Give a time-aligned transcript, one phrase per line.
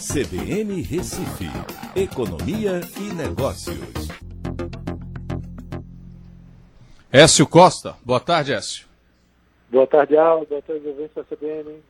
[0.00, 1.50] CBN Recife,
[1.94, 4.08] Economia e Negócios.
[7.12, 8.86] Écio Costa, boa tarde, Écio.
[9.70, 10.46] Boa tarde, Aldo.
[10.46, 11.82] Boa tarde, ouvintes da CBN.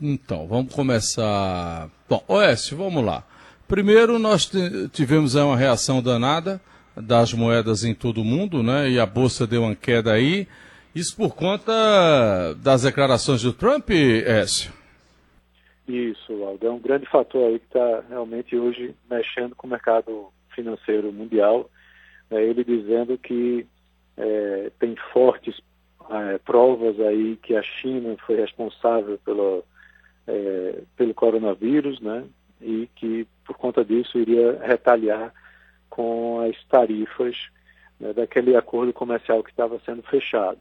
[0.00, 1.90] Então, vamos começar.
[2.08, 3.22] Bom, Écio, vamos lá.
[3.68, 4.50] Primeiro, nós
[4.90, 6.58] tivemos uma reação danada
[6.96, 8.88] das moedas em todo o mundo, né?
[8.88, 10.48] E a bolsa deu uma queda aí.
[10.94, 14.72] Isso por conta das declarações do Trump, Écio?
[15.86, 16.66] Isso, Aldo.
[16.66, 21.68] É um grande fator aí que está realmente hoje mexendo com o mercado financeiro mundial.
[22.30, 23.66] É ele dizendo que
[24.16, 25.60] é, tem fortes
[26.10, 29.64] é, provas aí que a China foi responsável pelo,
[30.26, 32.24] é, pelo coronavírus, né?
[32.60, 35.34] E que por conta disso iria retaliar
[35.90, 37.36] com as tarifas
[37.98, 40.58] né, daquele acordo comercial que estava sendo fechado.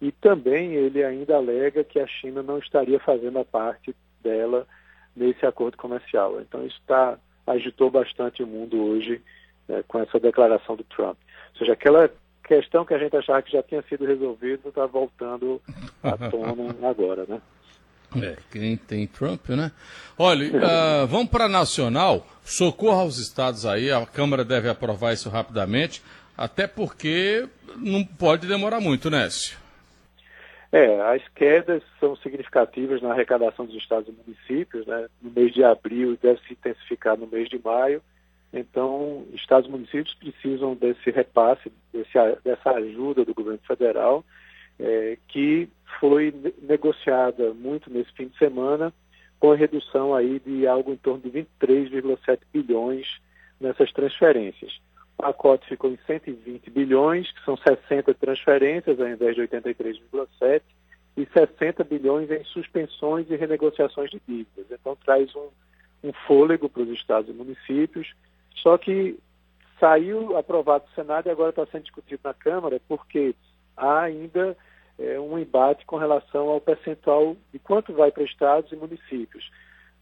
[0.00, 4.66] E também ele ainda alega que a China não estaria fazendo a parte dela
[5.14, 6.40] nesse acordo comercial.
[6.40, 9.20] Então isso tá, agitou bastante o mundo hoje
[9.68, 11.16] né, com essa declaração do Trump.
[11.52, 12.10] Ou seja, aquela
[12.44, 15.60] questão que a gente achava que já tinha sido resolvida está voltando
[16.02, 17.40] à tona agora, né?
[18.20, 19.70] É, quem tem Trump, né?
[20.18, 22.26] Olha, uh, vamos para nacional.
[22.44, 26.02] Socorro aos estados aí, a Câmara deve aprovar isso rapidamente,
[26.36, 29.59] até porque não pode demorar muito, né, Nécio?
[30.72, 35.08] É, as quedas são significativas na arrecadação dos estados e municípios, né?
[35.20, 38.00] No mês de abril deve se intensificar no mês de maio.
[38.52, 42.12] Então, estados e municípios precisam desse repasse, desse,
[42.44, 44.24] dessa ajuda do governo federal,
[44.78, 46.32] é, que foi
[46.62, 48.92] negociada muito nesse fim de semana,
[49.40, 53.20] com a redução aí de algo em torno de 23,7 bilhões
[53.60, 54.80] nessas transferências.
[55.20, 60.62] Pacote ficou em 120 bilhões, que são 60 transferências ao invés de 83,7,
[61.16, 64.66] e 60 bilhões em suspensões e renegociações de dívidas.
[64.70, 65.48] Então traz um,
[66.04, 68.12] um fôlego para os estados e municípios,
[68.56, 69.18] só que
[69.78, 73.34] saiu aprovado no Senado e agora está sendo discutido na Câmara, porque
[73.76, 74.56] há ainda
[74.98, 79.50] é, um embate com relação ao percentual de quanto vai para estados e municípios.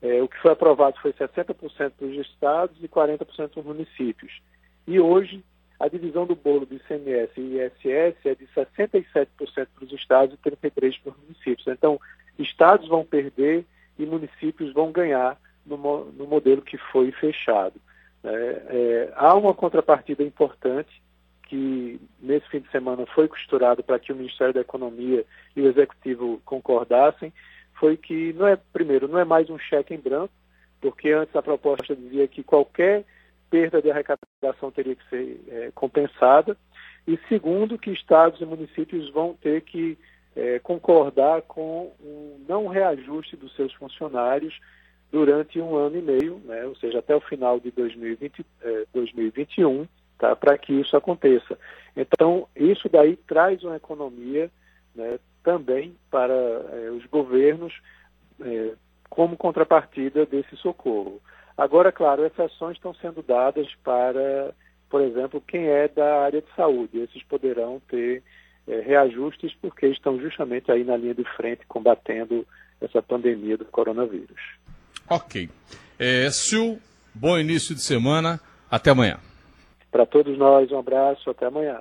[0.03, 4.41] É, o que foi aprovado foi 60% para os estados e 40% para os municípios.
[4.89, 5.45] E hoje,
[5.79, 10.51] a divisão do bolo do ICMS e ISS é de 67% para os estados e
[10.51, 11.67] 33% para os municípios.
[11.67, 12.01] Então,
[12.39, 13.67] estados vão perder
[13.99, 15.77] e municípios vão ganhar no,
[16.07, 17.75] no modelo que foi fechado.
[18.25, 21.03] É, é, há uma contrapartida importante
[21.43, 25.23] que nesse fim de semana foi costurado para que o Ministério da Economia
[25.55, 27.31] e o Executivo concordassem,
[27.75, 30.33] foi que não é primeiro não é mais um cheque em branco,
[30.81, 33.05] porque antes a proposta dizia que qualquer
[33.51, 36.57] perda de arrecadação teria que ser é, compensada.
[37.07, 39.99] E segundo, que estados e municípios vão ter que
[40.37, 44.59] é, concordar com um não reajuste dos seus funcionários
[45.11, 49.89] durante um ano e meio, né, ou seja, até o final de 2020, é, 2021,
[50.19, 51.59] tá, para que isso aconteça.
[51.97, 54.51] Então, isso daí traz uma economia
[54.95, 57.73] né, também para é, os governos
[58.41, 58.73] é,
[59.09, 61.21] como contrapartida desse socorro.
[61.59, 64.55] Agora, claro, exceções estão sendo dadas para,
[64.89, 67.01] por exemplo, quem é da área de saúde.
[67.01, 68.23] Esses poderão ter
[68.69, 72.47] é, reajustes porque estão justamente aí na linha de frente combatendo
[72.81, 74.41] essa pandemia do coronavírus.
[75.11, 75.51] Ok.
[75.99, 76.79] É, Sil,
[77.13, 78.39] bom início de semana.
[78.71, 79.19] Até amanhã.
[79.91, 81.29] Para todos nós, um abraço.
[81.29, 81.81] Até amanhã.